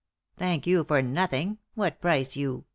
[0.39, 1.59] "Thank you for nothing.
[1.75, 2.65] What price you